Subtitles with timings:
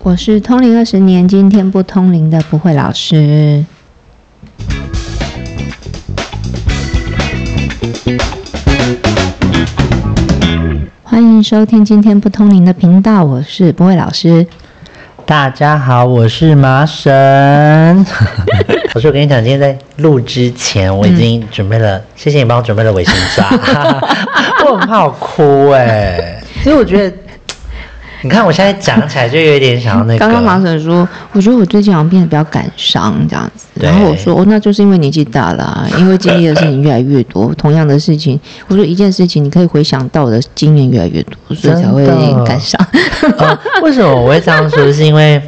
[0.00, 3.64] 我是通灵二十年，今天不通灵的不会老师。
[11.02, 14.46] 欢迎收听今天不通灵的频道，我是不会老师。
[15.26, 18.06] 大家好，我是麻神。
[18.94, 23.42] 老师，我跟你讲，今天在录之前，我已经准备了，谢谢你帮我准备了卫生纸。
[24.64, 27.16] 我很怕我哭哎， 所以我觉得。
[28.22, 30.18] 你看，我现在讲起来就有点想要那个。
[30.18, 33.66] 刚刚马婶说，我觉得我最近好像变得比较感伤这样子。
[33.74, 42.04] 然后我说，哦，那就是因为年纪大了， 因为经历的事情越来越多，同样的事情，我说一件事情，你可以回想到的经验越来越多，所以才会
[42.44, 42.80] 感伤。
[43.82, 44.92] 为什么我会这样说？
[44.92, 45.40] 是因为。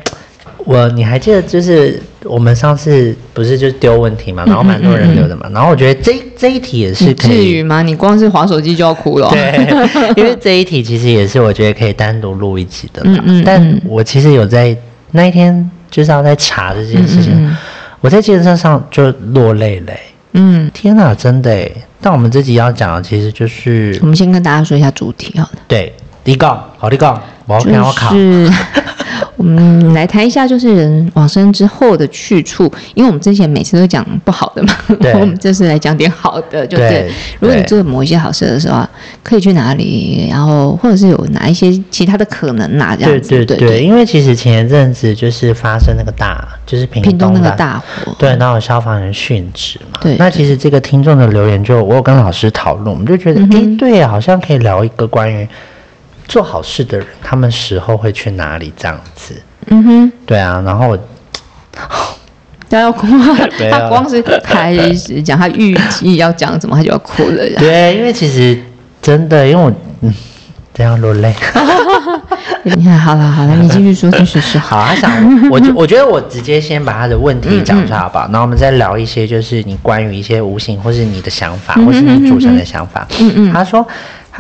[0.66, 7.30] 我你还记得，就是我们上次不是就丢问题嘛，然后蛮多人丢的嘛，然后我觉得这这一题也是可以。
[7.30, 7.82] 至于吗？
[7.82, 9.28] 你光是划手机就要哭了。
[9.30, 13.00] 对，因为这一题其实也是我觉得可以单独录一集的。
[13.04, 13.42] 嗯嗯。
[13.44, 14.76] 但我其实有在
[15.12, 17.56] 那一天就是要在查这件事情，
[18.00, 19.98] 我在健身上就落泪嘞。
[20.32, 21.70] 嗯，天哪，真的。
[22.02, 25.50] 但我们这集要讲的其实就是，我们先跟大家说一下主题好了。
[25.66, 25.92] 对，
[26.22, 26.46] 第一个，
[26.78, 28.14] 好，第一个，我要看我考。
[29.40, 34.76] 我们来谈一下，就是人往生之后的去处，因为我们之前每次都讲不好的嘛，
[35.18, 37.10] 我们这次来讲点好的，就对。
[37.38, 38.86] 如果你做某一些好事的时候，
[39.22, 40.28] 可以去哪里？
[40.30, 43.30] 然后或者是有哪一些其他的可能啊这样子？
[43.30, 50.00] 对对对，因为其实前一阵子就是发生那个大，就是屏东那个大火，对，然后消防员殉职嘛。
[50.02, 50.16] 对。
[50.18, 55.48] 那其实这个听众的留言，就我有跟老师讨论，我们就觉得，哎，对，好像可以聊一个关于。
[56.30, 58.72] 做好事的人，他们时候会去哪里？
[58.76, 59.34] 这样子，
[59.66, 60.62] 嗯哼，对啊。
[60.64, 60.96] 然后，
[62.70, 63.04] 他要哭，
[63.68, 67.44] 他光是开始讲他预计要讲什么，他就要哭了。
[67.58, 68.56] 对，因为其实
[69.02, 70.14] 真的，因为我嗯，
[70.72, 71.34] 这样落泪。
[72.62, 74.60] 你看，好了好了，你继续说，继续说。
[74.62, 75.10] 好，他想，
[75.50, 78.26] 我我觉得我直接先把他的问题讲出来好不好？
[78.30, 83.04] 然后我们再聊一些，就是你关于一些无形，或是你的想法，或是你主神的想法。
[83.18, 83.84] 嗯嗯，他说。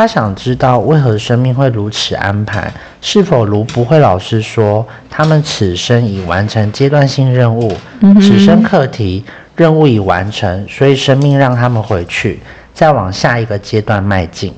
[0.00, 2.72] 他想知道为何生命会如此安排？
[3.02, 7.70] 是否如不会老师说，他们此生已完成阶段性任务，
[8.14, 9.22] 此生课题
[9.56, 12.40] 任务已完成，所以生命让他们回去，
[12.72, 14.54] 再往下一个阶段迈进？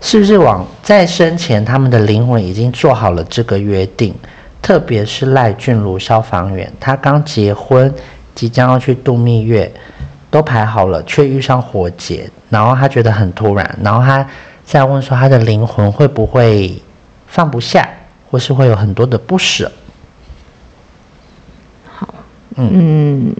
[0.00, 4.12] 是不是往在生前他们的灵魂已经做好了这个约定？
[4.60, 7.94] 特别是赖俊如消防员，他刚结婚，
[8.34, 9.72] 即将要去度蜜月，
[10.28, 14.26] 都排好了，却遇上火劫，然后他觉得很突然，然后他。
[14.72, 16.80] 在问说他的灵魂会不会
[17.26, 17.86] 放不下，
[18.30, 19.70] 或是会有很多的不舍？
[21.84, 22.08] 好，
[22.56, 23.36] 嗯，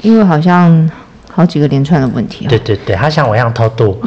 [0.00, 0.90] 因为好像
[1.30, 4.00] 好几个连串的问题对对对，他像我一样偷渡。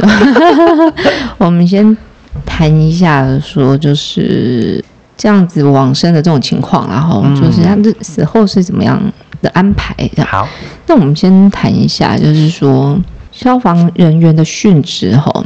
[1.38, 1.96] 我们先
[2.44, 4.84] 谈一下，说就是
[5.16, 9.00] 这样子往生的这种情况，然后就是他的死后是怎么样
[9.44, 9.96] 的安排？
[10.26, 10.50] 好，
[10.88, 13.00] 那我们先谈一下，就是说
[13.32, 15.46] 消防人员的殉职后。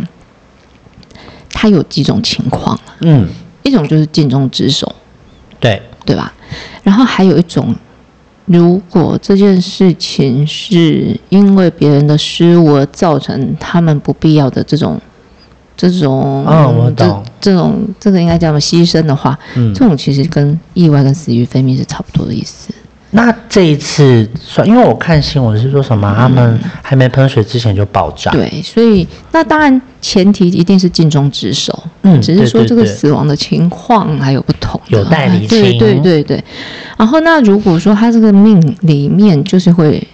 [1.59, 3.27] 它有几种情况嗯，
[3.63, 4.95] 一种就是尽忠职守，
[5.59, 5.81] 对。
[6.05, 6.31] 对吧？
[6.83, 7.75] 然后还有一种，
[8.45, 15.01] 如果这件事情是因为别人的失误而造成他们不必要的这种
[15.75, 22.73] 这种，嗯，我懂，这种这个应该叫什么牺牲的话，嗯，这种其实跟意外跟死于非命是差不多的意思。
[23.09, 28.31] 那这一次算，因为我看新闻是说什么，他们还没喷水之前就爆炸。
[28.31, 35.47] 对，所以那当然前提一定是尽忠职守，嗯，只是说这个死亡的情况还有不同，有待厘清。
[35.47, 36.43] 对对对对。
[36.97, 40.05] 然后那如果说他这个命里面就是会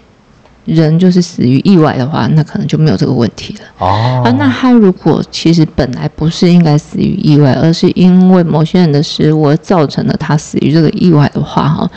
[0.66, 3.62] 人就是死于意外的话，那可能就没有这个问题了。
[3.80, 4.22] 哦。
[4.24, 11.90] 啊，那他如果其实本来不是应该死于意外，而是因为某些人的失误造成了他死于这个意外的话，哈。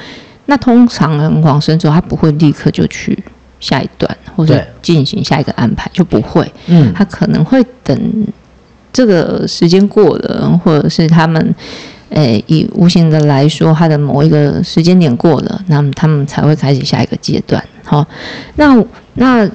[0.47, 3.19] 那通常人往生之后，他不会立刻就去
[3.61, 6.51] 下一段，或者进行下一个安排，就不会。
[6.67, 8.27] 嗯，他可能会等
[8.93, 11.55] 这个时间过了，或者是他们，
[12.11, 17.63] 诶，以无形的来说，他的某一个时间点过了，那么他们才会开始下一个阶段。
[17.85, 18.07] 好，
[18.55, 18.83] 那
[19.15, 19.49] 那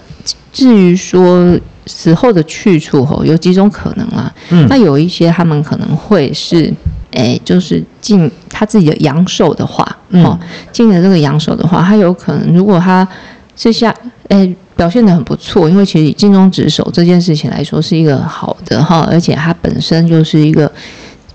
[0.52, 4.34] 至于说死后的去处，吼，有几种可能啊。
[4.50, 6.74] 嗯，那有一些他们可能会是。
[7.12, 10.40] 哎，就是进他自己的阳寿的话，哦，
[10.72, 13.08] 进了这个阳寿的话，他有可能，如果他
[13.56, 13.94] 这下
[14.30, 20.72] 哎表现的很不错，因为其实以尽忠职守这件事情来说是一个好的哈，而且他本身就是一个，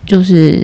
[0.04, 0.60] 就是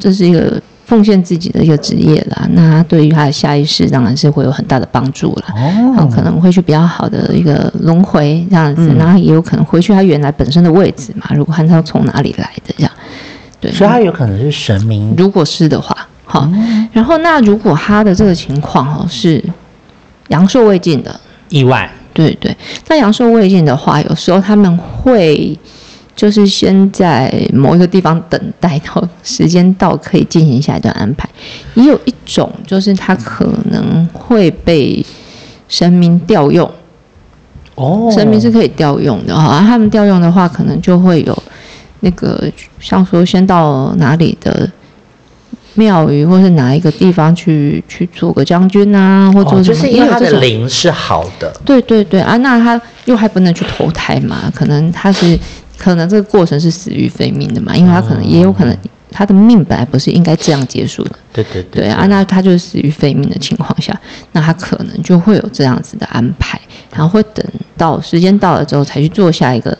[0.00, 5.44] 这是一个奉献自己的一个职业啦，那他对于他的下一世当然是会有很大的帮助了，
[5.96, 12.90] 哦，可能会去比较好的一个轮回这样子，然后也有可能回去他原来本身的位置嘛，如果看他从哪里来的这样。
[13.72, 16.48] 所以他有可能是神明，如果是的话，好，
[16.92, 19.42] 然后那如果他的这个情况哦是
[20.28, 21.20] 阳寿未尽的。
[21.50, 22.56] 意外，对对，
[22.88, 25.56] 那阳寿未尽的话，有时候他们会
[26.16, 31.28] 就是先在某一个地方等待到时间到，可以进行下一段安排。
[31.74, 35.04] 也有一种就是他可能会被
[35.68, 36.68] 神明调用，
[37.76, 39.60] 哦，神明是可以调用的哈。
[39.60, 41.42] 他们调用的话，可能就会有
[42.04, 44.70] 那个像说先到哪里的。
[45.76, 54.48] 庙宇或是哪一个地方去去做个将军啊，或者就是因为他的灵是好的，对对对啊，那他又还不能去投胎嘛？
[54.54, 55.36] 可能他是
[55.76, 57.74] 可能这个过程是死于非命的嘛？
[57.74, 58.78] 因为他可能也有可能
[59.10, 63.92] 他的命本来不是应该这样结束的，对对对啊，那他就是死于非命的情况下，
[64.30, 66.60] 那他可能就会有这样子的安排，
[66.92, 67.44] 然后会等
[67.76, 69.76] 到时间到了之后才去做下一个。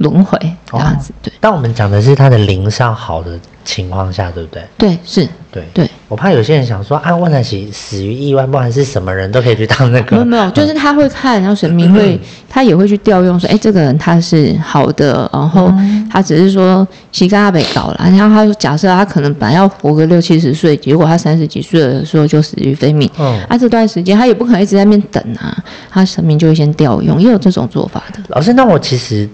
[0.00, 1.32] 轮回这样子，对。
[1.40, 4.62] 但我们讲的是他的灵上好的情况下，对不对？
[4.78, 5.90] 对，是，对，对。
[6.08, 10.16] 我怕有些人想说，啊，万能喜死于意外，不管是什么人都可以去当那个。
[10.16, 12.18] 没有，没有，就是他会看，然后神明会，
[12.48, 15.70] 他也会去调用，说，哎，这个人他是好的，然后
[16.10, 23.08] 他只是说膝盖阿北搞了，然后他说，假设他可能本来要活个六七十岁，结果他三十几岁的时候就死于非命。
[23.18, 23.38] 嗯。
[23.50, 25.54] 啊，这段时间他也不可能一直在那边等啊，
[25.90, 28.20] 他神明就会先调用，也有这种做法的。
[28.28, 29.28] 老师，那我其实。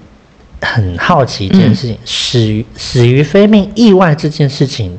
[0.74, 4.98] 很好奇一件事情，死于死于非命意外这件事情，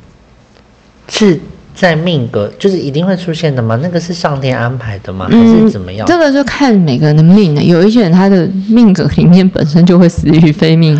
[1.09, 1.39] 是
[1.75, 3.77] 在命格就是一定会出现的吗？
[3.83, 5.27] 那个是上天安排的吗？
[5.29, 6.07] 还是怎么样？
[6.07, 7.61] 这个就看每个人的命了。
[7.61, 10.99] 有一些人他的命格里面本身就会死于非命。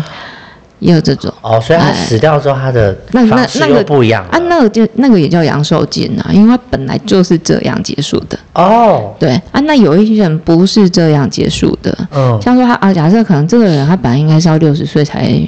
[0.78, 1.32] 也有这种。
[1.42, 8.38] 哦，所以他死掉之后，他的那那那个不一样啊，那个就那个也叫阳寿尽啊，因为他本来就是这样结束的。
[8.54, 9.14] 哦。
[9.18, 15.46] 对啊，那有一些人不是这样结束的，嗯，像说他啊，假设可能这个人他本来应该是要六十岁才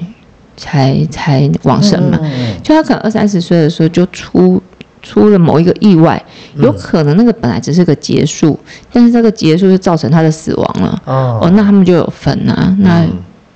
[0.56, 2.18] 才才往生嘛，
[2.62, 4.60] 就他可能二三十岁的时候就出
[5.02, 6.22] 出了某一个意外，
[6.56, 8.58] 有可能那个本来只是个结束，
[8.92, 11.02] 但是这个结束就造成他的死亡了。
[11.04, 13.06] 哦，那他们就有分啊，那。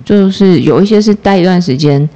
[0.05, 2.07] 就是有一些是待一段时间，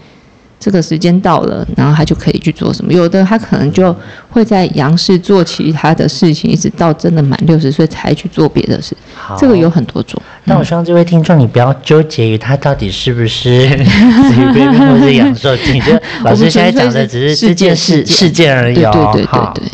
[0.60, 2.94] 这个时间到了，然后他就可以去做什么。
[2.94, 3.96] 有的他可能就
[4.30, 8.96] 会在阳世做其他的事情，一直到真的满六十岁才去做别的事。
[9.38, 10.22] 这个有很多种。
[10.46, 13.78] 但我希望这位听众你不要纠结于他到底是不是死于
[14.78, 15.92] 或是阳寿尽，就
[16.24, 18.92] 老师现在讲的只是这件事事件而已哦。
[19.14, 19.72] 对对对对。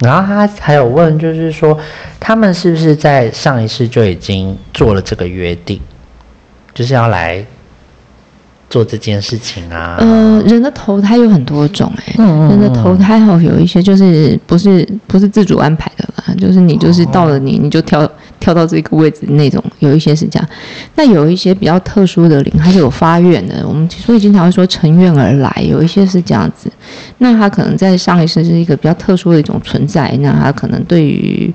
[0.00, 1.78] 然后他还有问，就是说
[2.18, 5.80] 他们是不是在上一世就已经做了这个约定？
[6.74, 7.44] 就是要来
[8.70, 9.96] 做这件事情啊。
[10.00, 18.10] 呃，人的投胎有很多种哎，人的投胎哈有一些就是不是不是自主安排的啦，就是你就是到了你你就跳
[18.40, 20.48] 跳到这个位置那种，有一些是这样。
[20.94, 23.62] 那有一些比较特殊的灵，它是有发愿的。
[23.68, 26.72] 我们所以经常会说乘愿而来，有一些是这样子。
[27.18, 31.52] 那他可能在上一世是一个比较特殊的一种存在，那他可能对于。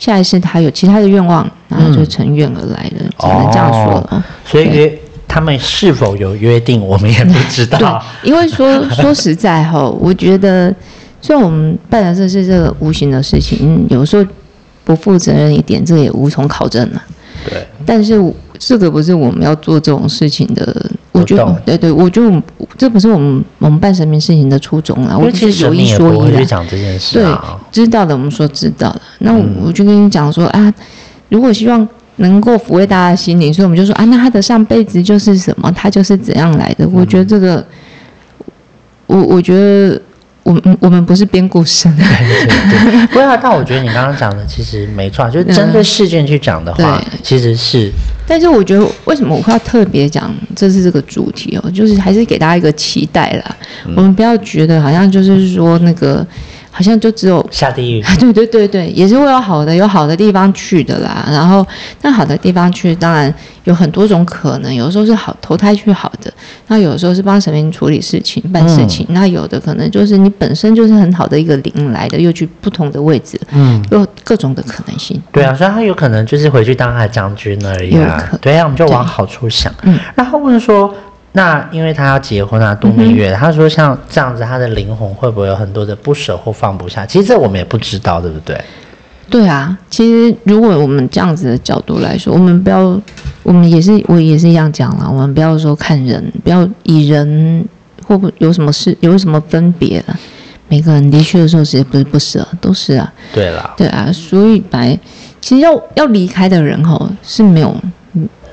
[0.00, 4.24] 下一世他有其他的愿望，然后就成愿而来的，只能这样说了。
[4.44, 4.98] 所以约
[5.28, 7.78] 他们是否有约定，我们也不知道。
[7.78, 10.74] 对，因为说 说实在哈，我觉得
[11.20, 14.26] 虽然我们办的这是这个无形的事情，有时候
[14.82, 17.02] 不负责任一点，这也无从考证了。
[17.48, 18.20] 对，但是
[18.58, 20.90] 这个不是我们要做这种事情的。
[21.12, 22.42] 我觉得，对对，我觉得
[22.78, 25.16] 这不是我们我们办神明事情的初衷啦。
[25.16, 27.18] 我只是有一说一啦讲这件事。
[27.18, 27.38] 对，
[27.70, 29.02] 知道的我们说知道了。
[29.18, 29.32] 那
[29.64, 30.72] 我就跟你讲说啊，
[31.28, 31.86] 如果希望
[32.16, 36.88] 能够抚慰大家的心灵，所以我们就说啊，那他的上辈子就是什么，他就是怎样来的。
[36.88, 37.64] 我觉得这个，
[39.06, 40.00] 我我觉得。
[40.42, 43.36] 我们我们不是编故事的， 对对对，不啊。
[43.36, 47.90] 但我觉得你刚刚讲的其实没错，就是针对事件去讲的话，其实是。
[48.26, 53.56] 但是我觉得为什么我会要特别讲这次这个主题哦，就是还是给大家一个期待啦。
[53.96, 56.26] 我们不要觉得好像就是说那个。
[56.72, 61.26] 好像就只有下地狱， 对对对对，也是会有好的，有好的地方去的啦。
[61.28, 61.66] 然后，
[62.02, 63.32] 那好的地方去，当然
[63.64, 64.72] 有很多种可能。
[64.72, 66.32] 有时候是好投胎去好的，
[66.68, 69.04] 那有时候是帮神明处理事情、办事情。
[69.10, 75.20] 那有的可能就是你本身就是很好的一个灵来的，又去不同的位置，嗯，有各种的可能性。
[75.32, 78.30] 对啊，所以他有可能就是回去当他的将军而已啊。
[78.40, 79.72] 对啊，我们就往好处想。
[79.82, 80.94] 嗯，然后问说。
[81.32, 83.32] 那因为他要结婚啊，度蜜月。
[83.32, 87.06] 他说像这样子，他的灵魂会不会有很多的不舍或放不下？
[87.06, 88.60] 其实这我们也不知道，对不对？
[89.30, 93.00] 对啊，其实如果我们这样子的角度来说，我们不要，
[93.44, 97.64] 我们也是我也是一样讲了，我们不要说看人，不要以人
[98.08, 100.18] 或不有什么事有什么分别了。
[100.66, 103.12] 每个人离去的时候，其实不是不舍，都是啊。
[103.32, 104.98] 对啦，对啊，所以白
[105.40, 107.72] 其实要要离开的人吼是没有。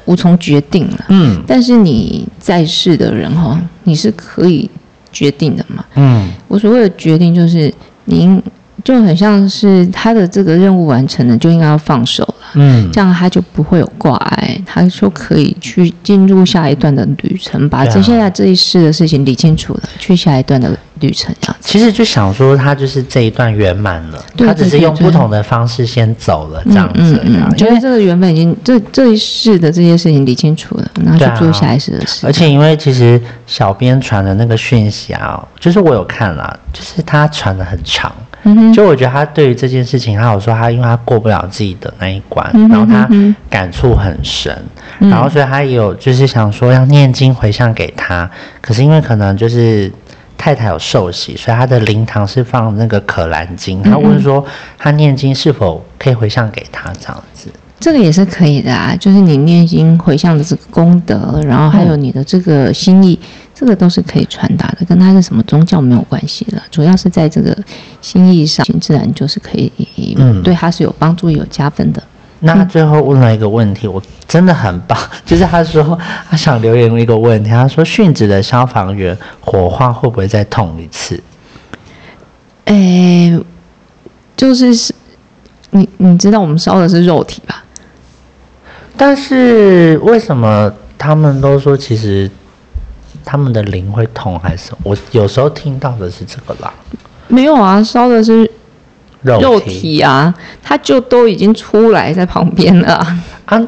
[0.07, 4.69] 无从决定了，嗯，但是你在世的人哈，你是可以
[5.11, 7.71] 决定的嘛，嗯，我所谓的决定就是
[8.05, 8.41] 您
[8.83, 12.46] 就很像是他的这个任务完成了，就应该要放手了。
[12.53, 21.33] 嗯，这样他就不会有挂碍，他就可以去进入下一段的旅程，把这现在这一世的事情理清楚了，去下一段的旅程。
[21.39, 27.21] 这样其实就想说，他就是这一段圆满了，他只是用不同的方式先走了，这样子。
[27.57, 32.25] 因为这个原本已经这这一世的这些事情理清楚了，然后去做下一世的事。
[32.25, 38.11] 而且因为其实小编传的那个讯息啊，就是我有看了，就是他传的很长。
[38.73, 43.09] 就我觉得他对于这件事情，他有说他因为他过不了自己的那一关，然后他
[43.49, 44.57] 感触很深，
[44.99, 48.29] 然后所以他也有就是想说要念经回向给他，
[48.61, 49.91] 可是因为可能就是
[50.37, 54.45] 太太有受洗，所以他的灵堂是放那个可兰经，他问说
[54.77, 57.49] 他念经是否可以回向给他这样子。
[57.79, 63.19] 这个也是可以的啊，就是你念经回向的这个功德，然后还有你的这个心意，
[63.59, 67.57] 这个都是可以传达的，跟他是什么宗教没有关系了，主要是在这个
[68.01, 72.03] 心意上，自然就是可以，嗯，对他是有帮助、有加分的。
[72.39, 74.95] 那最后问了一个问题，我真的很棒，
[75.25, 75.97] 就是他说
[76.29, 81.19] 他想留言一个问题，他说殉职的消防员火化会不会再痛一次？
[82.65, 83.43] 诶，
[84.35, 84.93] 就是是，
[85.71, 87.63] 你你知道我们烧的是肉体吧？
[88.95, 92.29] 但是为什么他们都说其实
[93.29, 94.71] 他们的灵会痛还是？
[94.83, 96.73] 我有时候听到的是这个啦。
[97.27, 98.49] 没有啊，烧的是
[99.21, 103.05] 肉体啊，他就都已经出来在旁边了
[103.43, 103.61] 啊，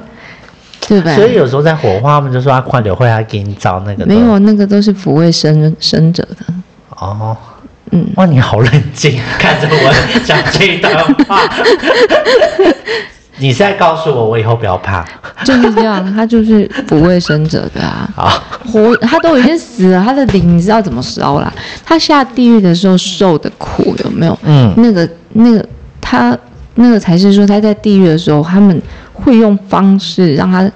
[0.88, 1.14] 对吧？
[1.14, 4.06] 所以有时候在火化，他们就说啊快点会来给你找那个。
[4.06, 6.46] 没有，那个都是抚慰生生者的。
[6.92, 7.36] 哦，
[7.92, 11.42] 嗯，哇，你好冷静，看着我讲这一段话。
[13.40, 15.06] 你是在告诉我，我以后不要怕？
[15.44, 18.10] 就是这样，他就是不卫生者的啊。
[18.72, 21.52] 活，他都已经死了，他的灵你知道怎么烧啦？
[21.86, 24.38] 他下地狱的时候受的苦有没有？
[24.44, 25.66] 嗯，那个那个
[26.00, 26.38] 他
[26.76, 28.82] 那个才是说他在地狱的时候，他们
[29.14, 30.70] 会用方式让他。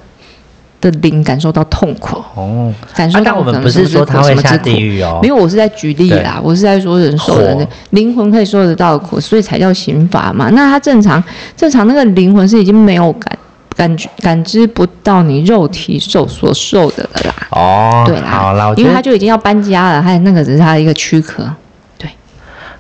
[0.84, 10.50] 的灵感受到痛苦哦，感受到我们不是说他会下地狱哦，没有，我是在举例啦，我是在说人受的那灵魂可以受得到的苦，所以才叫刑罚嘛。
[10.50, 11.24] 那他正常
[11.56, 13.38] 正常那个灵魂是已经没有感
[13.78, 17.48] 感觉感知不到你肉体受所受的了啦。
[17.52, 21.50] 哦，对啦，好啦，因为他就已经要搬家了，他那个只是他的一个躯壳。
[21.98, 22.10] 对，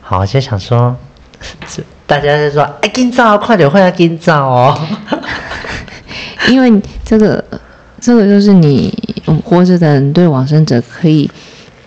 [0.01, 0.93] 好，就想说，
[2.05, 4.77] 大家就说，哎，今早快点回来，今早哦，
[6.49, 7.41] 因为这个。
[8.03, 8.93] 这个就是你
[9.45, 11.31] 活着的人对往生者可以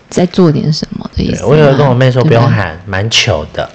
[0.08, 1.44] 再做点什么的意思。
[1.44, 3.68] 我有跟我妹说不用喊，蛮糗的。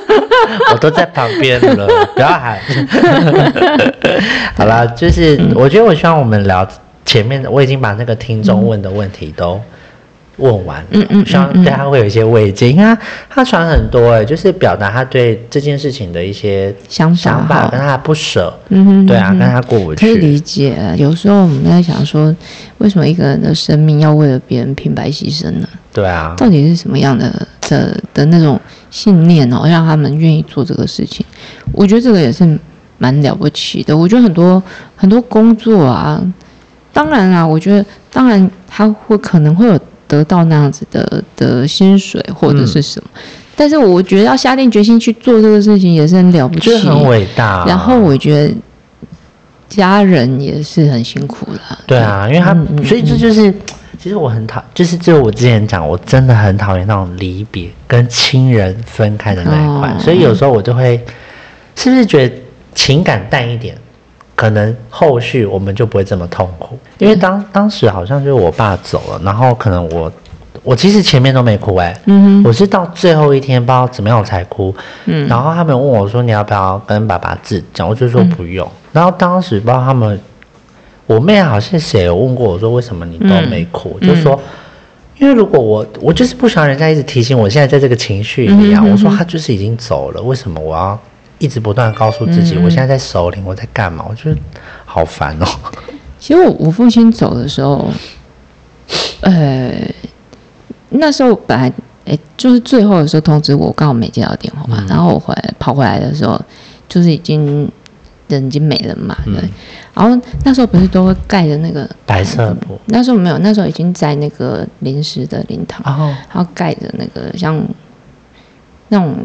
[0.74, 2.58] 我都在旁边了，不要喊。
[4.54, 6.68] 好了，就是我觉得我希望我们聊
[7.06, 9.58] 前面的，我已经把那个听众问的问题都。
[10.40, 11.24] 问完，嗯嗯，
[11.62, 12.72] 对他会有一些慰藉。
[12.72, 12.96] 因为
[13.28, 20.00] 他传很多，哎，就是表达他对这件事情的一些想法，跟他不舍，嗯哼，对啊，跟他过不去。
[20.00, 22.34] 可以理解，有时候我们在想说，
[22.78, 25.68] 为什么一个人的生命要为了别人平白牺牲呢？
[25.92, 28.58] 对啊，到底是什么样的的的那种
[28.90, 31.24] 信念哦，让他们愿意做这个事情？
[31.72, 32.58] 我觉得这个也是
[32.98, 33.96] 蛮了不起的。
[33.96, 34.62] 我觉得很多
[34.96, 36.22] 很多工作啊，
[36.92, 39.78] 当然啊，我觉得当然他会可能会有。
[40.10, 43.08] 得到那样子的的薪水或者是什么，
[43.54, 47.64] 但是我觉得要下定决心去做这个事情也是很了不起，很伟大。
[47.64, 48.52] 然后我觉得
[49.68, 51.60] 家人也是很辛苦的。
[51.86, 52.52] 对啊，因为他
[52.84, 53.54] 所以这就是，
[54.02, 61.00] 其实我很讨，就是就我之前讲，我真的很讨厌那种离别跟亲人分开的那一块，所以有时候我就会，
[61.76, 62.34] 是不是觉得
[62.74, 63.76] 情感淡一点？
[64.40, 70.10] 可能后续我们就不会这么痛苦，因为当当时好像就是我爸走了，然后可能我
[70.62, 80.18] 我其实前面都没哭哎，嗯我是到最后一天不知道怎么样我才哭，嗯，然后他们问我说你要不要跟爸爸自讲，我就说不用，然后当时不知道他们，
[81.06, 84.40] 我妹好像谁有问过我说为什么你都没哭，就说
[85.18, 90.98] 因为如果我我就是不喜欢人家一直提醒我现在在这个情绪里啊，我说他就是已经走了，为什么我要？
[91.40, 94.04] 一直不断告诉自己，我现在在首领，我在干嘛？
[94.08, 94.38] 我觉得
[94.84, 95.46] 好烦哦。
[96.20, 97.90] 其实我我父亲走的时候，
[99.22, 99.72] 呃，
[100.90, 101.72] 那时候本来
[102.04, 104.84] 哎，就是最后的时候通知我，刚好没接到电话嘛。
[104.86, 106.38] 然后我回来跑回来的时候，
[106.86, 107.66] 就是已经
[108.28, 109.16] 人已经没了嘛。
[109.24, 109.42] 对。
[109.94, 112.78] 然后那时候不是都会盖着那个白色布？
[112.86, 115.82] 那时候没有，那时候已经在那个临时的灵堂，
[116.32, 117.58] 然后盖着那个像
[118.88, 119.16] 那种。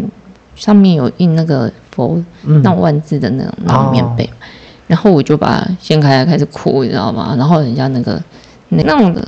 [0.56, 4.30] 上面有印那个佛那种万字的那种那种棉被，
[4.88, 7.36] 然后我就把它掀开来开始哭，你知道吗？
[7.38, 8.22] 然后人家那个
[8.70, 9.28] 那那种的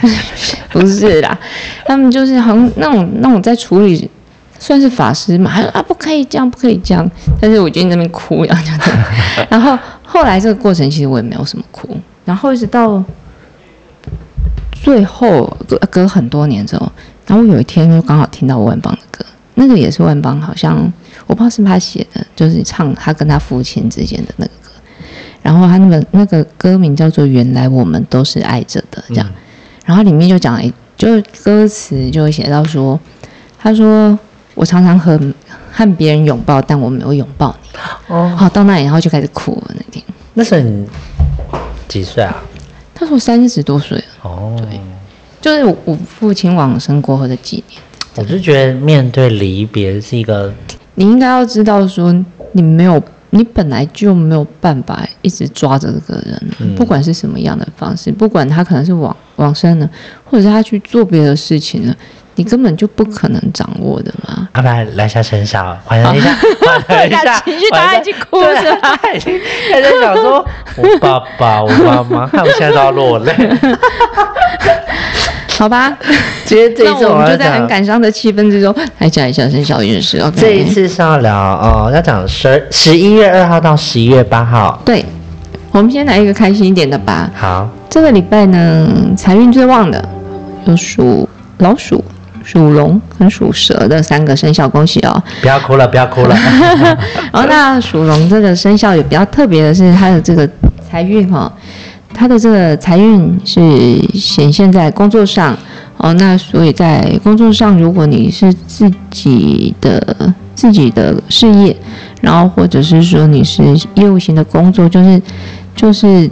[0.70, 1.38] 不是啦，
[1.84, 4.10] 他们就是好像那种那种在处理
[4.58, 7.08] 算是法师嘛，他说啊不可以这样，不可以这样。
[7.40, 8.80] 但是我就在那边哭，然后这样。
[9.50, 11.88] 然后后来这个过程其实我也没有什么哭。
[12.24, 13.02] 然后一直到
[14.72, 16.90] 最后隔隔很多年之后，
[17.26, 19.24] 然后我有一天就刚好听到万邦的歌，
[19.60, 20.90] 那个也是万邦，好像
[21.26, 24.70] 我不知道是他写的，就是唱他跟他父亲之间的那个歌。
[25.42, 29.30] 然后他那个那个歌名叫做《原来我们都是爱着的》这样。
[29.84, 32.98] 然后里面就讲一，就是歌词就会写到说，
[33.58, 34.18] 他说
[34.54, 35.20] 我常常和
[35.70, 37.78] 和别人拥抱，但我没有拥抱你。
[38.14, 40.02] 哦，好到那里，然后就开始哭了那天。
[40.32, 40.88] 那时候你
[41.86, 42.34] 几岁啊？
[42.94, 44.04] 他说三十多岁了。
[44.22, 44.80] 哦，对，
[45.42, 47.78] 就是我父亲往生过后的几年。
[48.16, 50.52] 我就觉得面对离别是一个，
[50.94, 52.12] 你应该要知道说，
[52.52, 53.00] 你没有，
[53.30, 59.88] 你本来就没有办法一直抓着这个人，不管是什么样的方式，不管他可能是往往生了，
[60.24, 61.94] 或者是他去做别的事情了。
[62.36, 64.48] 你根本就不可能掌握的嘛！
[64.54, 69.38] 要不然来下声效，缓和一下，缓和一下 情绪，他已经哭了，他已经
[69.70, 70.42] 他在想说
[70.78, 73.34] ：“我爸爸，我妈妈，看我现在都要落泪。
[75.60, 75.94] ”好吧，
[76.46, 80.18] 今天这一次我们就在很感伤的气氛之中来讲一下生肖运势。
[80.34, 84.80] 这一次是要聊哦，要讲十十一月二号到十一月八号。
[84.86, 85.04] 对，
[85.70, 87.30] 我们先来一个开心一点的吧。
[87.36, 90.02] 好，这个礼拜呢，财运最旺的
[90.64, 92.02] 有属老鼠。
[92.42, 95.22] 属龙跟属蛇的三个生肖，恭喜哦！
[95.42, 96.34] 不要哭了，不要哭了。
[96.34, 96.96] 然
[97.30, 100.48] 后那属龙这个生肖也比较特别的是，它的这个
[100.90, 101.52] 财运哈，
[102.12, 103.60] 它的这个财运是
[104.14, 105.56] 显现在工作上
[105.96, 106.12] 哦。
[106.14, 111.76] 那所以在工作上，如果你是自己的自己的事业，
[112.20, 113.62] 然后或者是说你是
[113.94, 115.22] 业务型的工作，就是
[115.74, 116.30] 就是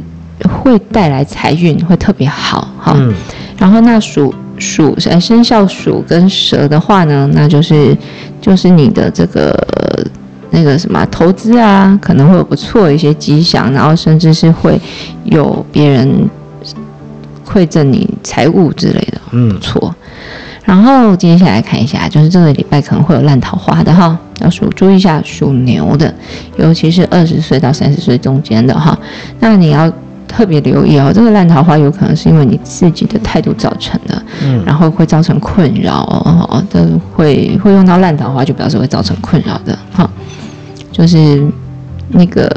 [0.62, 2.96] 会带来财运会特别好哈。
[3.56, 4.34] 然后那属。
[4.60, 7.96] 鼠呃生肖鼠跟蛇的话呢，那就是
[8.40, 9.56] 就是你的这个
[10.50, 14.80] 那个什么投资啊，可能会有不错的一些迹象，然后甚至是会
[15.24, 16.28] 有别人
[17.46, 19.94] 馈赠你财物之类的，嗯，不错。
[20.64, 26.14] 然后接下来看一下，就是这个礼拜可能会有烂桃花的哈，要属注意一下属牛的，
[26.56, 28.98] 尤其是二十岁到三十岁中间的哈，
[29.40, 29.92] 那你要。
[30.28, 36.78] 特别留意哦，这个烂桃花有可能是因为你自己的态度造成的，嗯，然后会造成困扰哦，这
[37.14, 40.08] 会会用到烂桃花，就表示会造成困扰的哈，
[40.92, 41.42] 就是
[42.10, 42.48] 那个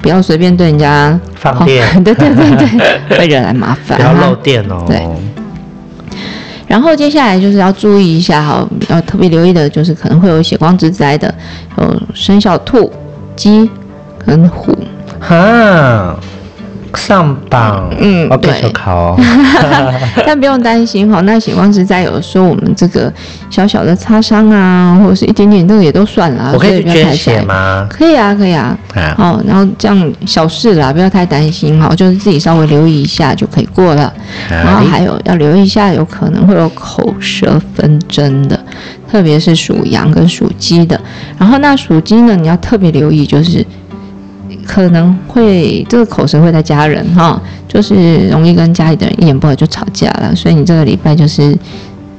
[0.00, 4.84] 不要随便对人家放电，对对对对，会 惹来麻烦，不要漏电哦。
[4.86, 5.06] 对，
[6.66, 11.34] 然后接下来就是要注意一下哈，要特别留意的就是可能会有血光之灾的，
[11.78, 12.90] 有生肖兔、
[13.36, 13.68] 鸡
[14.24, 14.76] 跟虎，
[15.20, 16.16] 哈。
[16.96, 19.20] 上榜，嗯，对，考哦，
[20.26, 21.20] 但不用担心哈。
[21.22, 23.12] 那血光之灾有的时候我们这个
[23.50, 26.50] 小小的擦伤啊，或者是一点点，这个也都算了。
[26.52, 27.86] 我可以捐血吗？
[27.90, 28.76] 可以啊，可以啊。
[29.16, 34.12] 好，然后这样小事啦，不要太担心哈，就是自己稍微留意一下就可以过了。
[34.48, 38.58] 然后还有要留意一下，有可能会有口舌纷争的，
[39.10, 41.00] 特别是属羊跟属鸡的。
[41.38, 43.64] 然后那属鸡呢，你要特别留意，就是。
[44.66, 51.56] 可能会这个口舌会在家人哈，就是容易跟家里的人一言不合就吵架了，所以你这个礼拜就是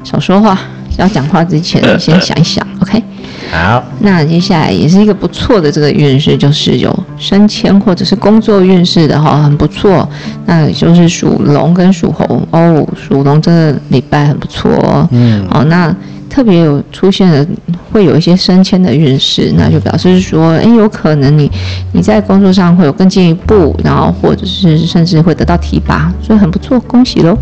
[0.03, 0.59] 少说话，
[0.97, 3.03] 要讲话之前先想一想， OK？
[3.51, 10.07] 好，那接下来也是一个不错的这个运势，就是有升迁或者是工作运势的哈，很不错。
[10.45, 15.95] 那就是属龙跟属猴哦，属龙这个礼拜很不错哦，嗯，好那。
[16.29, 17.47] 特别有出现的，
[17.91, 21.49] 会有一些升迁的运势，那就表示说，哎，有可能你
[21.93, 27.37] 你在工作上会有更进一步，然后或者是甚至会得到提拔，所以很不错，恭喜喽！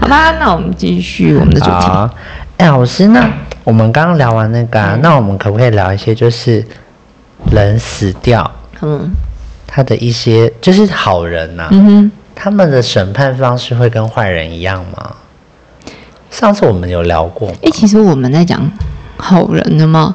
[0.00, 2.10] 好吧，那我们继续我们的主题。
[2.58, 3.28] 哎，老师，那
[3.64, 6.64] 我们刚刚聊完那个，那我们可不可以聊一些，就是
[7.50, 8.48] 人死掉，
[8.80, 9.10] 嗯，
[9.66, 15.14] 他的一些就是好人呐，嗯哼，他们的审判方式会跟坏人一样吗？
[16.38, 18.70] 上次我们有聊过，哎，其实我们在讲
[19.16, 20.14] 好人的吗，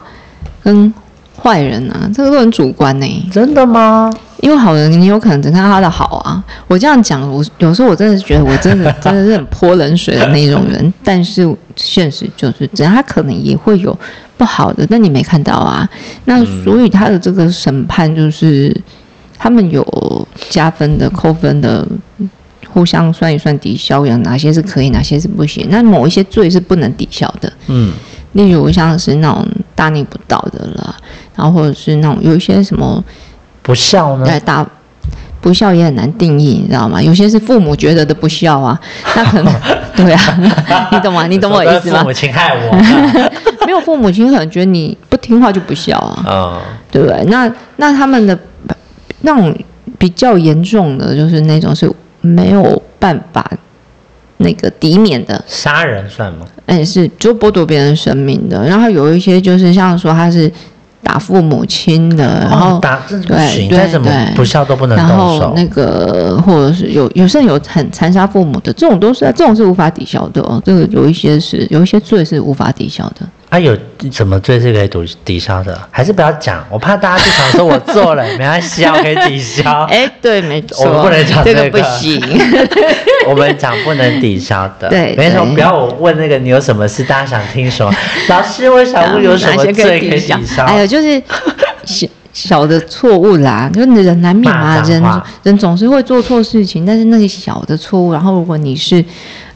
[0.64, 0.94] 跟
[1.36, 3.30] 坏人啊，这个都很主观呢。
[3.32, 4.08] 真的吗？
[4.42, 6.44] 因为好人你有可能只看他的好啊。
[6.68, 10.94] 我这样讲，我有时候我真的是觉得我真的 真的是很泼冷水的那种人。
[11.04, 13.98] 但是现实就是，只要他可能也会有
[14.38, 15.90] 不好的，那你没看到啊？
[16.26, 18.80] 那所以他的这个审判就是
[19.40, 21.84] 他们有加分的、扣分的。
[22.74, 25.68] 互相算一算抵消，有哪些是可以，哪些是不行。
[25.70, 27.92] 那某一些罪是不能抵消的，嗯，
[28.34, 30.96] 例如像是那种大逆不道的了，
[31.36, 33.04] 然后或者是那种有一些什么
[33.62, 34.26] 不孝呢？
[34.26, 34.66] 对，大
[35.42, 37.02] 不孝也很难定义，你知道吗？
[37.02, 38.80] 有些是父母觉得的不孝啊，
[39.16, 39.54] 那可能
[39.96, 41.28] 对啊，你懂吗？
[41.28, 42.00] 你懂我意思吗？
[42.00, 42.76] 父母亲害我，
[43.66, 47.24] 没有父母亲可能觉得你不听话就不孝啊，嗯，对不对？
[47.26, 48.38] 那那他们的
[49.22, 49.56] 那种
[49.98, 53.52] 比较严重的就是那种是没有办法
[54.38, 56.46] 那个抵免的杀人算吗？
[56.66, 60.50] 哎，是就剥夺别人生命的，然后有一些就是像说他是。
[61.04, 70.62] 打父母亲的，然后打对对对，不孝都不能然后那个或者是有有甚有很残杀父母的，这种都是这种是无法抵消的哦。
[70.64, 73.28] 这个有一些是有一些罪是无法抵消的。
[73.52, 73.78] 啊，有
[74.10, 75.78] 什么罪是可以抵抵消的？
[75.92, 79.84] 还是不要讲，我怕大家就想说我做了 没关系，我可以抵消。
[79.90, 82.18] 哎，对，没错，我们不能讲这个不行。
[83.28, 85.46] 我们讲不能抵消的，对，没错。
[85.48, 87.94] 不要我问那个你有什么事，大家想听什么？
[88.30, 90.66] 老师，我想问有什么罪可以抵消？
[90.66, 91.22] 还有就是
[91.84, 95.04] 小小的错误啦，就是人难免嘛，人
[95.44, 99.04] 人总是会做错事情，但是那个小的错误，然后如果你是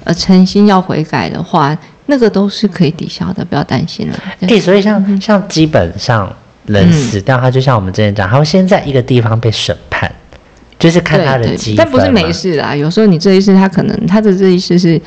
[0.03, 1.73] 呃诚心要悔改的话。
[2.07, 4.23] 那个都是可以抵消的，不要担心了。
[4.41, 6.31] 哎，所以像像基本上
[6.67, 10.11] 人死掉，他就像我们之前讲，他会先在一个地方被审判，
[10.77, 12.75] 就是看他的积但不是没事啦。
[12.75, 15.01] 有时候你这一世，他可能他的这一世是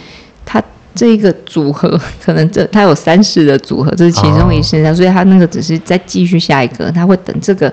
[0.45, 0.63] 他
[0.95, 7.73] 这一个组合， 可能这他有三世的组合，这是其中一世，所以他那个只是再继续下一个，他会等这个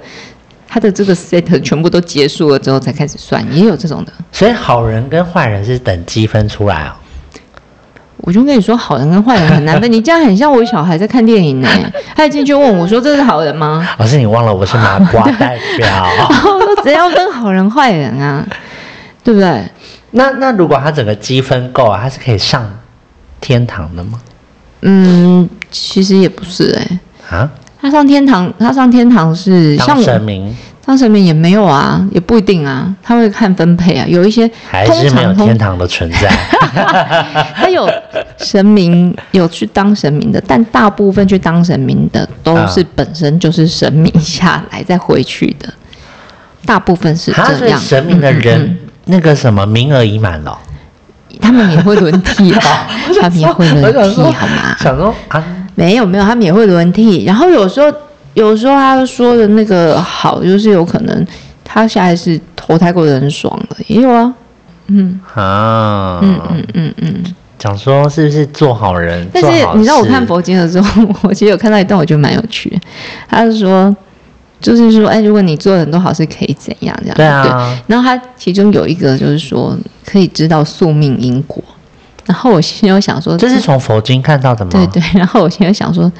[0.67, 4.13] 他的这个 set 全部都结束了之后才开始算，也有这种的。
[4.31, 6.93] 所以好人跟坏人是等积分出来哦。
[8.17, 9.91] 我就跟你说，好人跟坏人很难分。
[9.91, 11.69] 你这样很像我小孩在看电影呢，
[12.15, 15.87] 他进去问我说：“这是好人吗？”老师，你忘了我是麻瓜代表。
[16.83, 18.45] 怎样分好人坏人啊？
[19.23, 19.63] 对不对？
[20.11, 22.67] 那那如果他整个积分够啊，他是可以上
[23.41, 24.19] 天堂的吗？
[24.81, 27.37] 嗯，其实也不是哎。
[27.37, 27.49] 啊？
[27.81, 30.55] 他上天堂，他上天堂是像神明。
[30.85, 34.05] 当神明也没有啊，也不一定啊，他会看分配啊。
[34.07, 36.29] 有一些还是没有天堂的存在。
[37.55, 37.89] 他有
[38.37, 45.73] 神明有去当神明的，但大部分去当神明的都是本身就是神明下来再回去的。
[46.67, 47.79] 大部分是这样。
[47.79, 50.55] 神明的人那个什么名额已满了，
[51.41, 52.87] 他们也会轮替啊，
[53.19, 54.75] 他们也会轮替好吗？
[54.79, 55.43] 想说啊，
[55.73, 57.91] 没有没有，他们也会轮替，然后有时候。
[58.35, 61.27] 有时候他说的那个好，就是有可能
[61.63, 64.31] 他下一次投胎过的很爽的，也有啊。
[64.87, 67.23] 嗯啊，嗯嗯嗯嗯，
[67.57, 69.27] 讲说是不是做好人？
[69.33, 72.77] 但是你知道我看佛经的时候，我其实有看到一段，我觉得蛮有趣的。
[73.27, 73.95] 他是说，
[74.59, 77.15] 就是说，哎，如果你做了很多好事，可以怎样这样？
[77.15, 77.75] 对啊。
[77.87, 81.63] 然后他其中有一个就是说，可以知道宿命因果。
[82.25, 84.71] 然后我心里想说，这是从佛经看到的吗？
[84.71, 85.01] 对对。
[85.17, 86.11] 然后我心里想说。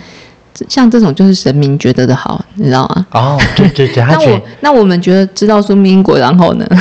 [0.69, 3.05] 像这种就是神明觉得的好，你知道吗？
[3.11, 6.65] 哦，对对对， 那我那我们觉得知道说因果，然后呢？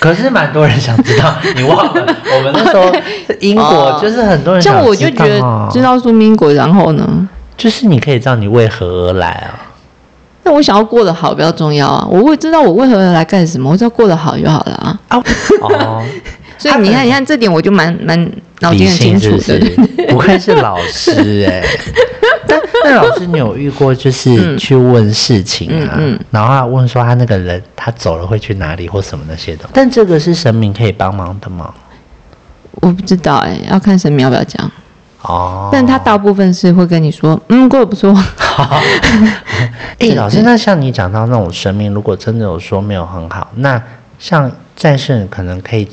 [0.00, 2.92] 可是蛮多人想知道，你忘了我们那时候
[3.40, 5.40] 因果就是很多人像我就觉得
[5.72, 7.28] 知道说因果，然后呢？
[7.56, 9.54] 就是你可以知道你为何而来啊？
[10.42, 12.06] 那我想要过得好比较重要啊！
[12.10, 14.98] 我会知道我为何而来干什么，我只要过得好就好了啊！
[15.62, 16.02] 哦，
[16.58, 19.58] 所以你看，你看这点我就蛮蛮脑筋很清楚的，
[20.08, 21.62] 不愧是老师哎。
[22.84, 25.98] 那老师，你有遇过就是去问事情啊，
[26.30, 29.66] 然后问说他那个人他走了会去哪里或什么那些的？
[29.72, 31.72] 但这个是神明可以帮忙的吗？
[32.82, 34.70] 我不知道哎，要看神明要不要讲
[35.22, 35.70] 哦。
[35.72, 38.14] 但他大部分是会跟你说，嗯，过得不错。
[39.98, 43.82] 哎，老师，那像你讲到那种神明，如果真的有说没有很好，那
[44.18, 45.88] 像战胜可能可以。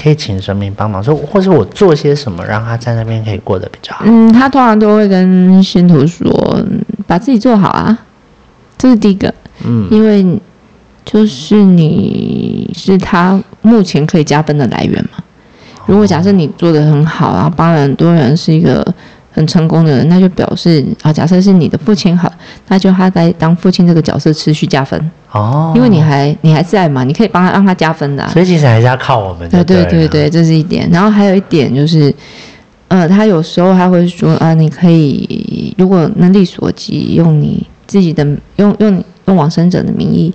[0.00, 4.04] 可以请神明帮忙，说或者我做些什么，让他在那边可以过得比较好。
[4.06, 6.60] 嗯，他通常都会跟信徒说，
[7.06, 7.98] 把自己做好啊，
[8.78, 9.32] 这是第一个。
[9.64, 10.40] 嗯，因为
[11.04, 15.22] 就是你是他目前可以加分的来源嘛。
[15.86, 18.94] 如果假设你做的很好，然后帮了很多人，是一个。
[19.34, 22.30] 很成功的人，那就表示啊，假设是你的父亲好，
[22.68, 29.48] 那就他在当父亲这个角色持续加分哦，因为你还你还在嘛，你可以帮他让他加分的，所以其实还是要靠我们。
[29.48, 30.88] 对对对对，这是一点。
[30.90, 32.14] 然后还有一点就是，
[32.88, 38.22] 呃，他有时候他会说啊，你可以如果能力所及，用你自己的
[38.56, 40.32] 用用用往生者的名义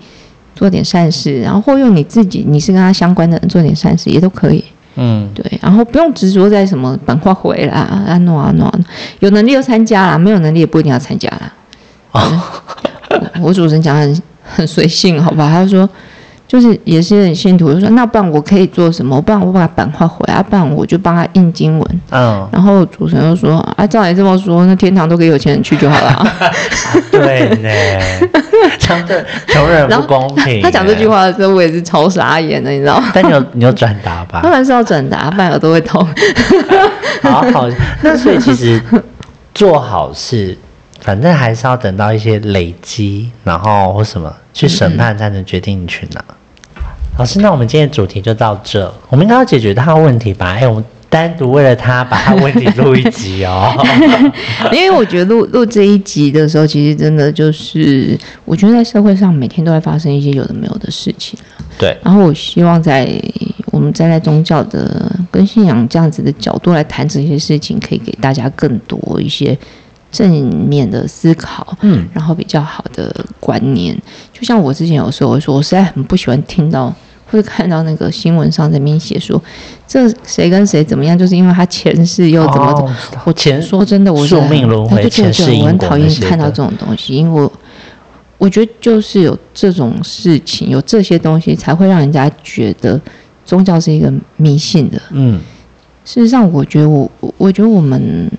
[0.56, 4.64] 做点善事，然后或用你自己你是跟他相关的人做点善事，也都可以。
[4.96, 8.74] 嗯，对，然后不用执着在什么本化回啦，啊诺啊诺，
[9.20, 11.54] 有能力就参加啦，没有能力也不一定要参加啦。
[12.14, 12.42] 哦，
[13.40, 15.50] 我主持人讲很很随性，好吧？
[15.52, 15.88] 他说，
[16.48, 19.22] 就是也是很信徒，就说那不然我可以做什么？
[19.22, 22.02] 不然我把版画回来，不然我就帮他印经文。
[22.12, 26.28] 嗯，然后主持人就说：“啊，照你这么说，那天堂都给有钱人去就好了。”
[27.12, 28.30] 对呢，
[28.80, 30.62] 讲的穷人不公平。
[30.62, 33.12] 他讲这句话的时候，我也是超傻眼的，你知道吗？
[33.14, 34.40] 但你有你有转达吧？
[34.42, 36.08] 当然是要转达，不然耳朵会痛。
[37.24, 37.68] 好好，
[38.02, 38.82] 那所以其实
[39.54, 40.58] 做好事。
[41.00, 46.24] 反正还是要等到一些累积，然后或什么去审判，才能决定你去哪。
[47.18, 48.94] 老师，那我们今天主题就到这。
[49.10, 50.58] 我们应该要解决他的问题吧？
[50.60, 53.74] 哎，我们单独为了他把他问题录一集哦。
[54.72, 61.40] 因为我觉得录录这一集的时候，其实真的就是，我觉得在社会上每天都会发生一些有的没有的事情。
[61.80, 61.98] 对。
[62.04, 63.10] 然后我希望在
[63.72, 69.58] 我们站在宗教的跟信仰这样子的角度来谈这些事情，可以给大家更多一些。
[70.10, 70.32] 正
[70.67, 73.96] 面的思考，嗯，然后比较好的观念，
[74.32, 76.93] 就像我之前有时候说，我实在很不喜欢听到
[77.30, 79.41] 或者看到那个新闻上在面写说，
[79.86, 87.52] 这谁跟谁怎么样，就是因为他前世又怎么，我前说真的，我宿命轮回，前世我很讨厌看到这种东西，因为我
[88.38, 93.00] 我觉得就是有这种事情，有这些东西才会让人家觉得
[93.43, 95.41] 宗教是一个迷信的，嗯，
[96.06, 98.32] 事实上，我觉得我我觉得我们。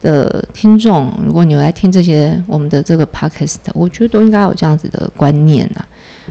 [0.00, 5.84] 的听众，如果你来听这些我们的这个 podcast，我觉得都应该有这样子的观念呐。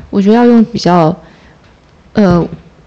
[0.09, 1.15] 我觉得要用比较，
[2.13, 2.39] 呃，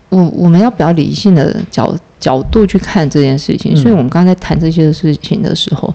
[0.09, 3.77] 我我们要比较理性的角角度去看这件事情。
[3.77, 5.95] 所以，我们刚才谈这些事情的时候，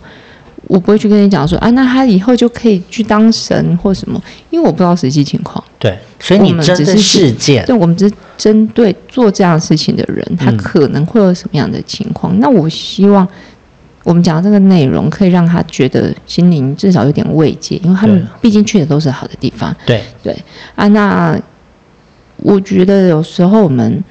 [0.67, 5.61] 我不会去跟你讲说啊，那他以后就可以去当神或什么，因为我不知道实际情况。
[5.77, 12.39] 对，所以你们只是事件，对，我们只针对做这样事情的人，他可能会有什么样的情况。
[12.39, 13.27] 那我希望。
[14.07, 19.75] 我们讲这个内容，可以让他觉得心灵至少有点慰藉，因为他们毕竟去的都是好的地方。
[19.85, 20.33] 对对
[20.75, 21.37] 啊，那
[22.37, 24.01] 我觉得有时候我们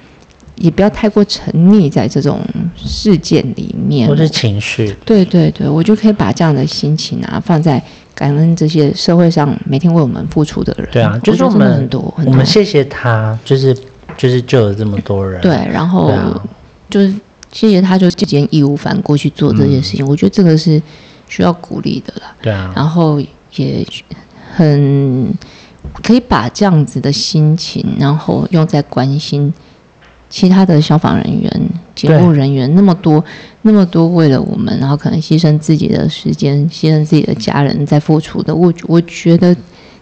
[0.56, 2.42] 也不要太过沉溺在这种
[2.76, 4.94] 事件里面，或是情绪。
[5.06, 7.82] 对对对，我就可以把这样的心情啊放在
[8.14, 10.86] 感恩这些社会上每天为我们付出的人。
[10.92, 13.74] 对啊，就是我们很多，我们谢谢他，就是
[14.18, 15.40] 就是救了这么多人。
[15.40, 16.12] 对，然后
[16.90, 17.14] 就是。
[17.56, 20.80] 谢谢他，就直接义无反顾去做这件事情，我觉得这个是
[21.26, 22.36] 需要鼓励的啦。
[22.42, 23.18] 对啊，然后
[23.54, 23.82] 也
[24.54, 25.34] 很
[26.02, 29.50] 可以把这样子的心情，然后用在关心
[30.28, 33.24] 其他的消防人员、警务人员，那么多
[33.62, 39.56] 那么多为了我们，然后可能牺牲自己的时间、牺牲自己的家人在付出的，我我觉得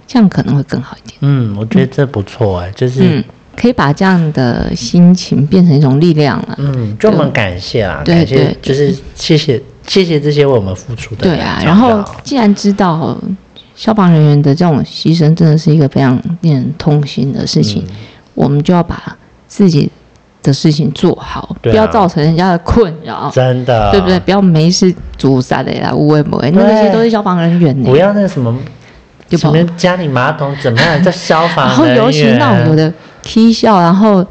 [0.08, 1.18] 这样可能会更好一点。
[1.20, 3.24] 嗯，我觉得这不错哎，就是。
[3.56, 6.54] 可以把这样的心情变成一种力量了。
[6.58, 11.22] 嗯，专门感谢啦，感谢就是谢谢谢谢这些为我们付出的。
[11.22, 13.16] 对啊，然后既然知道
[13.74, 17.84] 消防人员的这种牺牲真的是一个非常令人痛心的事情，
[18.34, 19.16] 我们就要把
[19.48, 19.90] 自己
[20.42, 23.30] 的事情做好，不要造成人家的困扰。
[23.34, 24.20] 真的，对不对？
[24.20, 27.82] 不要没事阻塞的啦，无为不为，那些都是消防人员。
[27.82, 28.56] 不要那什么，
[29.30, 31.02] 什么家里马桶怎么样？
[31.02, 32.92] 叫消防，然后尤其那种有的。
[33.26, 34.22] 踢笑，然后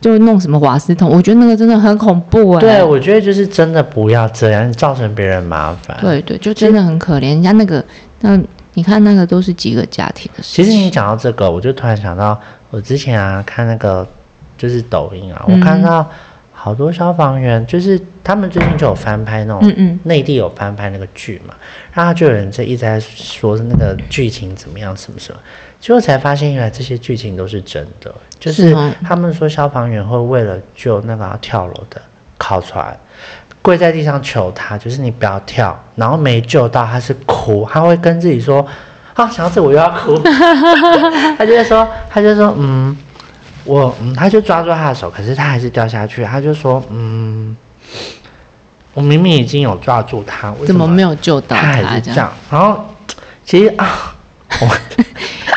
[0.00, 2.60] 就弄什么瓦斯桶，我觉得那个真的很恐怖哎。
[2.60, 5.96] 对，我觉得就是真的不要这样，造成别人麻烦。
[6.00, 7.22] 对对，就真的很可怜。
[7.22, 7.84] 人家那个，
[8.20, 8.40] 那
[8.74, 10.62] 你看那个都是几个家庭的事。
[10.62, 14.06] 其实你讲到这个，我就突然想到，我之前啊看那个
[14.56, 16.08] 就是抖音啊，我看到。
[16.66, 19.68] 好多消防员就是他们最近就有翻拍那种，
[20.02, 21.54] 内地有翻拍那个剧嘛，
[21.92, 25.38] 然后就有人在一直在说那个剧情怎么样什么什么，
[25.78, 32.02] 结果才发现原来这些剧情都是真的，就是他们说消防员会为了救那个要跳楼的
[32.36, 32.98] 靠船，
[33.62, 38.66] 跪在地上求他，就是你不要跳，然后没救到他是哭，他会跟自己说，
[39.14, 40.18] 啊想到这我又要哭，
[41.38, 42.96] 他就会说，他就说嗯。
[43.66, 46.24] 我嗯，他就抓住他的手，可是他还是掉下去。
[46.24, 47.56] 他就说：“嗯，
[48.94, 52.32] 我明明已经有抓住他，怎么没有救到他？”还是这样。
[52.50, 52.84] 然后
[53.44, 54.14] 其实啊，
[54.60, 54.68] 我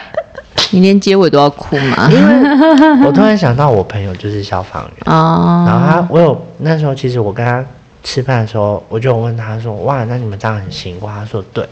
[0.72, 2.10] 你连结尾都要哭吗？
[2.12, 5.65] 因为我突然想到，我朋友就是消防员哦。
[5.67, 7.63] 然后他，我有那时候，其实我跟他
[8.04, 11.67] 吃饭的时候，我就问他说：“哇，那你们这样很辛苦？”他说：“对。”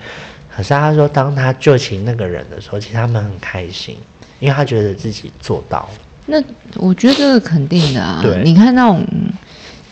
[0.56, 3.96] 可是他说，当他救起那个人的时候，其实他们很开心，
[4.40, 5.90] 因为他觉得自己做到了。
[6.28, 6.42] 那
[6.76, 9.06] 我觉得这个肯定的啊，你看那种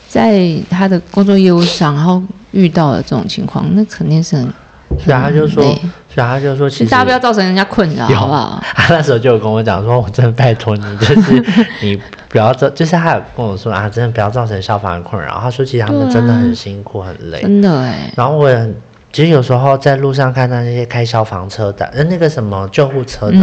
[0.08, 2.22] 在他的工作业务上，然后
[2.52, 4.54] 遇到了这种情况，那肯定是很。
[4.98, 8.64] 所以他就说，所以他就说，其实大家不要造成人家困扰，好不好？
[8.76, 11.44] 他那时候就有跟我讲说，我真的拜托你，就是
[11.82, 15.38] 你不要造，就是他有跟我说啊，真的不要造成消防员困扰。
[15.42, 18.10] 他说，其实他们真的很辛苦，很累，真的哎。
[18.16, 18.74] 然后我也很，
[19.12, 23.38] 其实有时候在路上看到那些开消防车的，那那个什么救护车的，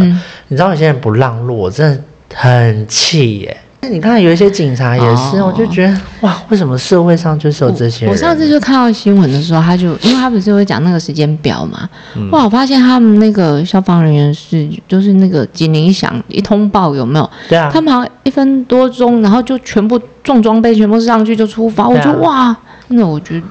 [0.47, 2.01] 你知道有些人不让路，我真的。
[2.33, 3.57] 很气耶。
[3.81, 8.13] 那你看有一些警察也是，我就觉得哇，为什么社会上就是有这些人？
[8.13, 11.89] 我上次就看到新闻的时候，他就因为他不是会讲那个时间表嘛，
[12.31, 17.29] 哇，我发现他们那个消防人员是就是那个警铃响一通报有没有？
[17.49, 22.55] 对啊，他们好像一分多钟，然后就全部重装备全部上去就出发，我觉得哇，
[22.87, 23.45] 真的我觉得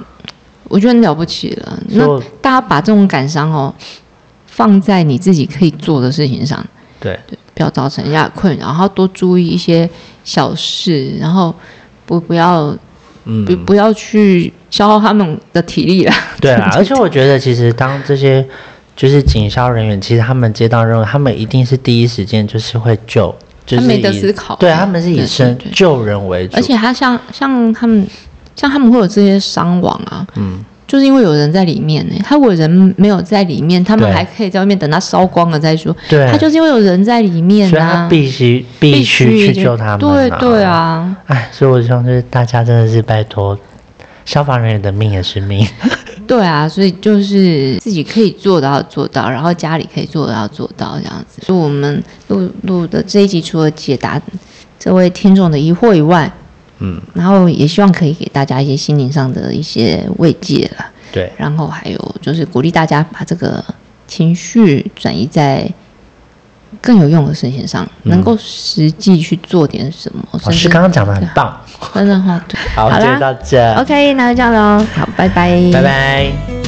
[0.69, 1.79] 我觉得很了不起了。
[1.89, 2.07] 那
[2.41, 3.75] 大家把这种感伤哦
[4.47, 6.65] 放在你自己可以做的事情上，
[7.03, 9.91] 对对，不要造成人家困扰，然后多注意一些。
[10.25, 11.53] 小事，然后
[12.07, 12.73] 不不要，
[13.25, 16.15] 嗯，不不要去消耗他们的体力了。
[16.41, 18.47] 对啊， 而且我觉得其实当这些
[18.95, 23.35] 就是警消人员，其实他们接到任务，他们一定是第一时间就是会救，
[23.67, 24.55] 就是没得思考。
[24.55, 26.57] 对，他们是以生救人为主。
[26.57, 28.07] 而且他像像他们
[28.55, 30.65] 像他们会有这些伤亡啊，嗯。
[30.93, 35.97] 就是因为有人在里面呢，他如果人没有在里面，他们还可以在外面等他烧光了再说。
[36.07, 40.01] 对，他就是因为有人在里面啊，必须必须去救他们。
[40.01, 43.59] 对对啊，哎，所以我希望就是大家真的是拜托，
[44.27, 45.67] 消防人员的命也是命。
[46.29, 51.41] 对啊，所以就是自己可以做到做到，然后家里可以做到做到这样子。
[51.47, 54.21] 所以我们录录的这一集，除了解答
[54.79, 56.31] 这位听众的疑惑以外，
[56.83, 60.85] 嗯，然后也希望可以给大家一些心灵上的一些慰藉了。
[61.13, 63.65] 对，然后还有就是鼓励大家把这个
[64.07, 65.71] 情绪转移在
[66.81, 70.25] 更有用的事情上，能够实际去做点什么。
[70.33, 71.61] 老师刚刚讲的很棒，
[71.95, 72.43] 真的哈。
[72.75, 73.75] 好，谢谢大家。
[73.81, 74.85] OK，那就这样喽。
[74.95, 76.62] 好，拜拜，拜拜。